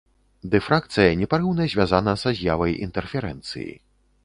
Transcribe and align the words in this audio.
Дыфракцыя 0.53 1.11
непарыўна 1.19 1.67
звязана 1.75 2.17
са 2.23 2.29
з'явай 2.41 2.73
інтэрферэнцыі. 2.89 3.71